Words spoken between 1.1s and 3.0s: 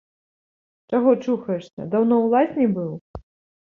чухаешся, даўно ў лазні быў?